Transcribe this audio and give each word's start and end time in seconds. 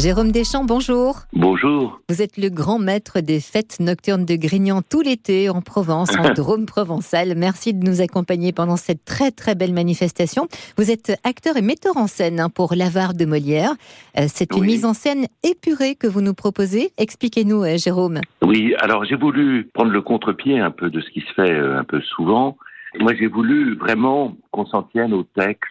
Jérôme 0.00 0.32
Deschamps, 0.32 0.64
bonjour. 0.64 1.18
Bonjour. 1.34 2.00
Vous 2.08 2.22
êtes 2.22 2.38
le 2.38 2.48
grand 2.48 2.78
maître 2.78 3.20
des 3.20 3.38
fêtes 3.38 3.80
nocturnes 3.80 4.24
de 4.24 4.34
Grignan 4.34 4.80
tout 4.80 5.02
l'été 5.02 5.50
en 5.50 5.60
Provence, 5.60 6.16
en 6.16 6.32
Drôme 6.34 6.64
provençal. 6.64 7.34
Merci 7.36 7.74
de 7.74 7.84
nous 7.84 8.00
accompagner 8.00 8.52
pendant 8.52 8.76
cette 8.76 9.04
très 9.04 9.30
très 9.30 9.54
belle 9.54 9.74
manifestation. 9.74 10.48
Vous 10.78 10.90
êtes 10.90 11.12
acteur 11.22 11.58
et 11.58 11.62
metteur 11.62 11.98
en 11.98 12.06
scène 12.06 12.40
hein, 12.40 12.48
pour 12.48 12.74
L'Avare 12.74 13.12
de 13.12 13.26
Molière. 13.26 13.72
Euh, 14.18 14.22
c'est 14.26 14.56
une 14.56 14.64
mise 14.64 14.86
en 14.86 14.94
scène 14.94 15.26
épurée 15.42 15.96
que 15.96 16.06
vous 16.06 16.22
nous 16.22 16.34
proposez. 16.34 16.92
Expliquez-nous, 16.96 17.62
euh, 17.62 17.76
Jérôme. 17.76 18.20
Oui, 18.40 18.74
alors 18.78 19.04
j'ai 19.04 19.16
voulu 19.16 19.68
prendre 19.74 19.90
le 19.90 20.00
contre-pied 20.00 20.58
un 20.58 20.70
peu 20.70 20.88
de 20.88 21.02
ce 21.02 21.10
qui 21.10 21.20
se 21.20 21.32
fait 21.34 21.52
euh, 21.52 21.78
un 21.78 21.84
peu 21.84 22.00
souvent. 22.00 22.56
Moi, 22.98 23.12
j'ai 23.14 23.26
voulu 23.26 23.76
vraiment 23.76 24.34
qu'on 24.50 24.64
s'en 24.64 24.82
tienne 24.84 25.12
au 25.12 25.24
texte 25.24 25.70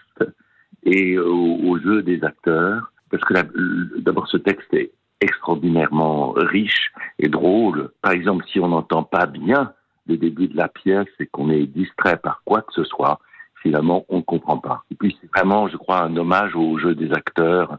et 0.84 1.18
au 1.18 1.78
jeu 1.80 2.02
des 2.02 2.24
acteurs 2.24 2.92
parce 3.10 3.24
que 3.24 4.00
d'abord 4.00 4.28
ce 4.28 4.38
texte 4.38 4.74
est 4.74 4.92
extraordinairement 5.22 6.32
riche 6.32 6.92
et 7.18 7.28
drôle. 7.28 7.92
Par 8.02 8.12
exemple, 8.12 8.46
si 8.52 8.60
on 8.60 8.70
n'entend 8.70 9.04
pas 9.04 9.26
bien 9.26 9.74
le 10.08 10.18
début 10.18 10.48
de 10.48 10.58
la 10.58 10.68
pièce 10.68 11.08
et 11.20 11.28
qu'on 11.28 11.50
est 11.50 11.66
distrait 11.66 12.18
par 12.18 12.42
quoi 12.46 12.62
que 12.62 12.74
ce 12.74 12.84
soit, 12.84 13.20
finalement, 13.62 14.06
on 14.10 14.18
ne 14.18 14.22
comprend 14.24 14.58
pas. 14.58 14.84
Et 14.92 14.96
puis, 14.96 15.18
c'est 15.20 15.30
vraiment, 15.36 15.68
je 15.68 15.76
crois, 15.76 16.04
un 16.04 16.16
hommage 16.16 16.56
au 16.56 16.78
jeu 16.78 16.96
des 16.96 17.12
acteurs, 17.12 17.74
euh, 17.74 17.78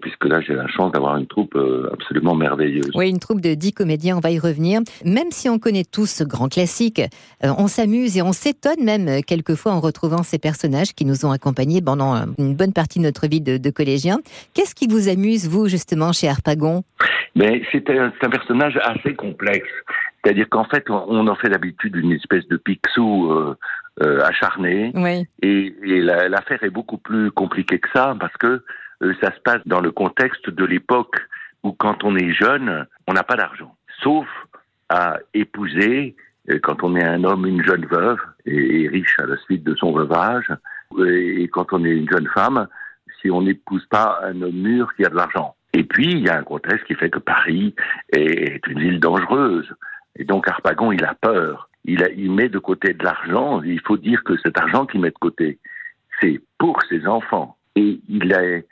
puisque 0.00 0.24
là 0.24 0.40
j'ai 0.40 0.54
la 0.54 0.66
chance 0.68 0.92
d'avoir 0.92 1.16
une 1.16 1.26
troupe 1.26 1.54
euh, 1.54 1.90
absolument 1.92 2.34
merveilleuse. 2.34 2.90
Oui, 2.94 3.08
une 3.08 3.18
troupe 3.18 3.40
de 3.40 3.54
dix 3.54 3.72
comédiens, 3.72 4.16
on 4.16 4.20
va 4.20 4.30
y 4.30 4.38
revenir. 4.38 4.80
Même 5.04 5.30
si 5.30 5.48
on 5.48 5.58
connaît 5.58 5.84
tous 5.84 6.06
ce 6.06 6.24
grand 6.24 6.48
classique, 6.48 7.00
euh, 7.44 7.48
on 7.58 7.68
s'amuse 7.68 8.16
et 8.16 8.22
on 8.22 8.32
s'étonne 8.32 8.84
même 8.84 9.22
quelquefois 9.22 9.72
en 9.72 9.80
retrouvant 9.80 10.22
ces 10.22 10.38
personnages 10.38 10.94
qui 10.94 11.04
nous 11.04 11.24
ont 11.24 11.30
accompagnés 11.30 11.80
pendant 11.80 12.16
une 12.38 12.54
bonne 12.54 12.72
partie 12.72 12.98
de 12.98 13.04
notre 13.04 13.28
vie 13.28 13.40
de, 13.40 13.56
de 13.56 13.70
collégiens. 13.70 14.18
Qu'est-ce 14.54 14.74
qui 14.74 14.88
vous 14.88 15.08
amuse, 15.08 15.48
vous, 15.48 15.68
justement, 15.68 16.12
chez 16.12 16.28
Harpagon? 16.28 16.82
Mais 17.34 17.62
c'est 17.70 17.88
un, 17.90 18.12
un, 18.20 18.30
personnage 18.30 18.78
assez 18.82 19.14
complexe. 19.14 19.68
C'est-à-dire 20.22 20.48
qu'en 20.48 20.64
fait, 20.64 20.84
on, 20.90 21.26
en 21.28 21.34
fait 21.36 21.48
d'habitude 21.48 21.94
une 21.96 22.12
espèce 22.12 22.46
de 22.48 22.56
pixou 22.56 23.32
acharné. 24.00 24.92
Oui. 24.94 25.26
Et, 25.42 25.74
et 25.82 26.00
l'affaire 26.00 26.62
est 26.62 26.70
beaucoup 26.70 26.98
plus 26.98 27.30
compliquée 27.30 27.78
que 27.78 27.88
ça 27.92 28.16
parce 28.18 28.36
que 28.36 28.46
euh, 28.46 28.62
ça 29.00 29.34
se 29.34 29.40
passe 29.40 29.62
dans 29.66 29.80
le 29.80 29.92
contexte 29.92 30.50
de 30.50 30.64
l'époque 30.64 31.16
où 31.62 31.72
quand 31.72 32.04
on 32.04 32.16
est 32.16 32.32
jeune, 32.32 32.86
on 33.06 33.12
n'a 33.12 33.22
pas 33.22 33.36
d'argent. 33.36 33.74
Sauf 34.02 34.26
à 34.88 35.18
épouser, 35.34 36.16
euh, 36.50 36.58
quand 36.62 36.82
on 36.82 36.96
est 36.96 37.04
un 37.04 37.24
homme, 37.24 37.46
une 37.46 37.64
jeune 37.64 37.86
veuve, 37.86 38.18
et, 38.46 38.88
riche 38.88 39.16
à 39.20 39.26
la 39.26 39.36
suite 39.38 39.64
de 39.64 39.74
son 39.74 39.92
veuvage, 39.92 40.46
et 41.06 41.48
quand 41.48 41.72
on 41.72 41.84
est 41.84 41.90
une 41.90 42.08
jeune 42.08 42.28
femme, 42.28 42.66
si 43.20 43.30
on 43.30 43.42
n'épouse 43.42 43.84
pas 43.86 44.20
un 44.22 44.40
homme 44.42 44.56
mûr 44.56 44.94
qui 44.94 45.04
a 45.04 45.08
de 45.08 45.16
l'argent. 45.16 45.54
Et 45.74 45.84
puis, 45.84 46.12
il 46.12 46.20
y 46.20 46.28
a 46.28 46.38
un 46.38 46.44
contexte 46.44 46.86
qui 46.86 46.94
fait 46.94 47.10
que 47.10 47.18
Paris 47.18 47.74
est 48.12 48.66
une 48.66 48.80
ville 48.80 49.00
dangereuse. 49.00 49.70
Et 50.16 50.24
donc, 50.24 50.48
Harpagon, 50.48 50.92
il 50.92 51.04
a 51.04 51.14
peur. 51.14 51.68
Il, 51.84 52.06
il 52.16 52.32
met 52.32 52.48
de 52.48 52.58
côté 52.58 52.94
de 52.94 53.04
l'argent. 53.04 53.62
Il 53.62 53.80
faut 53.80 53.96
dire 53.98 54.24
que 54.24 54.36
cet 54.38 54.58
argent 54.58 54.86
qu'il 54.86 55.00
met 55.00 55.10
de 55.10 55.18
côté, 55.18 55.58
c'est 56.20 56.40
pour 56.58 56.82
ses 56.88 57.06
enfants. 57.06 57.56
Et 57.76 58.00
il 58.08 58.32
est 58.32 58.66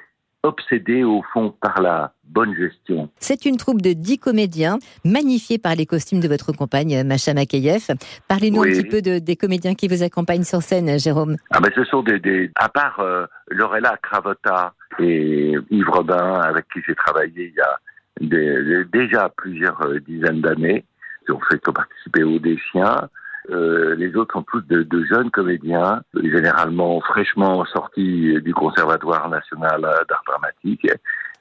obsédé 0.46 1.04
au 1.04 1.22
fond 1.32 1.54
par 1.60 1.80
la 1.80 2.12
bonne 2.24 2.54
gestion. 2.54 3.08
C'est 3.18 3.44
une 3.46 3.56
troupe 3.56 3.82
de 3.82 3.92
dix 3.92 4.18
comédiens, 4.18 4.78
magnifiés 5.04 5.58
par 5.58 5.74
les 5.74 5.86
costumes 5.86 6.20
de 6.20 6.28
votre 6.28 6.52
compagne 6.52 7.02
Macha 7.04 7.34
Makeyev. 7.34 7.88
Parlez-nous 8.28 8.62
un 8.62 8.66
petit 8.66 8.84
peu 8.84 9.02
de, 9.02 9.18
des 9.18 9.36
comédiens 9.36 9.74
qui 9.74 9.88
vous 9.88 10.02
accompagnent 10.02 10.44
sur 10.44 10.62
scène, 10.62 10.98
Jérôme. 10.98 11.36
Ah 11.50 11.60
ben 11.60 11.70
ce 11.74 11.84
sont 11.84 12.02
des, 12.02 12.50
à 12.56 12.68
part 12.68 13.00
euh, 13.00 13.26
Lorella 13.48 13.96
Cravota 14.02 14.74
et 14.98 15.54
Yves 15.70 15.90
Robin, 15.90 16.40
avec 16.40 16.66
qui 16.72 16.80
j'ai 16.86 16.94
travaillé 16.94 17.52
il 17.52 17.54
y 17.54 17.60
a 17.60 18.84
déjà 18.92 19.30
plusieurs 19.36 19.80
euh, 19.82 20.00
dizaines 20.00 20.40
d'années, 20.40 20.84
qui 21.24 21.32
ont 21.32 21.40
fait 21.50 21.60
participer 21.72 22.22
au 22.22 22.38
Déchien. 22.38 23.08
Euh, 23.50 23.94
les 23.96 24.16
autres 24.16 24.34
sont 24.34 24.42
tous 24.42 24.62
de, 24.62 24.82
de, 24.82 25.04
jeunes 25.04 25.30
comédiens, 25.30 26.02
généralement 26.14 27.00
fraîchement 27.00 27.64
sortis 27.66 28.40
du 28.42 28.54
Conservatoire 28.54 29.28
national 29.28 29.82
d'art 30.08 30.22
dramatique. 30.26 30.86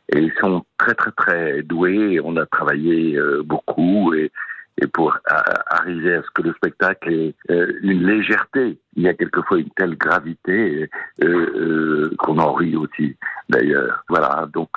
Et 0.09 0.19
ils 0.19 0.33
sont 0.39 0.63
très 0.77 0.93
très 0.93 1.11
très 1.11 1.63
doués. 1.63 2.19
On 2.23 2.37
a 2.37 2.45
travaillé 2.45 3.17
euh, 3.17 3.41
beaucoup 3.43 4.13
et, 4.13 4.31
et 4.79 4.87
pour 4.87 5.17
arriver 5.67 6.15
à 6.15 6.21
ce 6.21 6.27
que 6.35 6.43
le 6.43 6.53
spectacle 6.53 7.11
ait 7.11 7.35
euh, 7.49 7.73
une 7.81 8.05
légèreté. 8.05 8.77
Il 8.95 9.03
y 9.03 9.07
a 9.07 9.13
quelquefois 9.15 9.59
une 9.59 9.71
telle 9.71 9.97
gravité 9.97 10.89
qu'on 11.19 12.37
en 12.37 12.53
rit 12.53 12.75
aussi. 12.75 13.17
D'ailleurs, 13.49 14.03
voilà. 14.09 14.47
Donc 14.53 14.69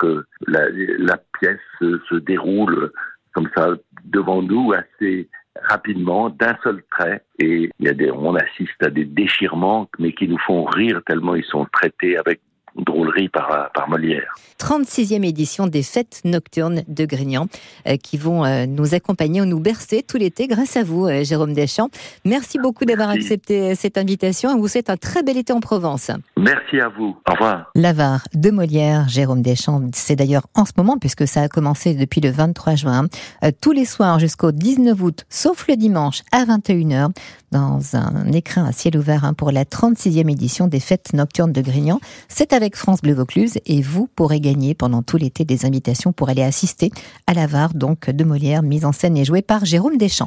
la, 0.47 0.69
la, 0.69 1.17
pièce 1.39 1.59
se 1.79 2.15
déroule 2.15 2.91
comme 3.33 3.49
ça 3.55 3.75
devant 4.05 4.41
nous 4.41 4.73
assez 4.73 5.29
rapidement, 5.63 6.29
d'un 6.29 6.57
seul 6.63 6.83
trait, 6.91 7.23
et 7.37 7.69
il 7.79 7.85
y 7.85 7.89
a 7.89 7.93
des, 7.93 8.11
on 8.11 8.35
assiste 8.35 8.81
à 8.81 8.89
des 8.89 9.05
déchirements, 9.05 9.89
mais 9.99 10.13
qui 10.13 10.27
nous 10.27 10.39
font 10.39 10.63
rire 10.63 11.01
tellement 11.05 11.35
ils 11.35 11.43
sont 11.45 11.65
traités 11.71 12.17
avec 12.17 12.41
drôlerie 12.75 13.29
par, 13.29 13.71
par 13.73 13.89
Molière. 13.89 14.33
36e 14.59 15.25
édition 15.25 15.67
des 15.67 15.83
fêtes 15.83 16.21
nocturnes 16.25 16.83
de 16.87 17.05
Grignan 17.05 17.47
euh, 17.87 17.95
qui 17.97 18.17
vont 18.17 18.45
euh, 18.45 18.65
nous 18.65 18.93
accompagner, 18.93 19.41
nous 19.41 19.59
bercer 19.59 20.03
tout 20.03 20.17
l'été 20.17 20.47
grâce 20.47 20.75
à 20.75 20.83
vous, 20.83 21.07
euh, 21.07 21.23
Jérôme 21.23 21.53
Deschamps. 21.53 21.89
Merci 22.25 22.59
beaucoup 22.59 22.85
d'avoir 22.85 23.09
accepté 23.09 23.73
cette 23.75 23.97
invitation 23.97 24.55
et 24.55 24.59
vous 24.59 24.67
souhaite 24.67 24.89
un 24.89 24.97
très 24.97 25.23
bel 25.23 25.37
été 25.37 25.53
en 25.53 25.61
Provence. 25.61 26.11
Merci 26.37 26.79
à 26.79 26.89
vous. 26.89 27.17
Au 27.27 27.31
revoir. 27.31 27.71
L'avare 27.75 28.27
de 28.33 28.51
Molière, 28.51 29.07
Jérôme 29.07 29.41
Deschamps, 29.41 29.81
c'est 29.93 30.15
d'ailleurs 30.15 30.47
en 30.55 30.65
ce 30.65 30.73
moment 30.77 30.97
puisque 30.97 31.27
ça 31.27 31.41
a 31.41 31.47
commencé 31.47 31.93
depuis 31.93 32.21
le 32.21 32.29
23 32.29 32.75
juin, 32.75 33.05
tous 33.61 33.71
les 33.71 33.85
soirs 33.85 34.19
jusqu'au 34.19 34.51
19 34.51 35.01
août, 35.01 35.25
sauf 35.29 35.67
le 35.67 35.75
dimanche 35.75 36.21
à 36.31 36.43
21h, 36.45 37.11
dans 37.51 37.95
un 37.95 38.31
écrin 38.31 38.65
à 38.65 38.71
ciel 38.71 38.97
ouvert 38.97 39.25
hein, 39.25 39.33
pour 39.33 39.51
la 39.51 39.63
36e 39.63 40.31
édition 40.31 40.67
des 40.67 40.79
fêtes 40.79 41.13
nocturnes 41.13 41.51
de 41.51 41.61
Grignan. 41.61 41.99
C'est 42.27 42.53
avec 42.59 42.75
France 42.75 43.01
Bleu 43.01 43.13
Vaucluse 43.13 43.57
et 43.65 43.81
vous 43.81 44.09
pourrez 44.13 44.41
gagner 44.41 44.73
pendant 44.73 45.01
tout 45.01 45.15
l'été 45.15 45.45
des 45.45 45.65
invitations 45.65 46.11
pour 46.11 46.27
aller 46.27 46.43
assister 46.43 46.91
à 47.25 47.33
la 47.33 47.47
VAR 47.47 47.73
donc 47.73 48.09
de 48.09 48.23
Molière 48.25 48.63
mise 48.63 48.83
en 48.83 48.91
scène 48.91 49.15
et 49.15 49.23
jouée 49.23 49.41
par 49.41 49.63
Jérôme 49.63 49.95
Deschamps. 49.95 50.17